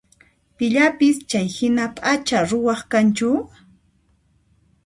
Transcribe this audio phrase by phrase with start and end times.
[0.57, 3.29] Pillapis chayhina p'acha ruwaq kanchu?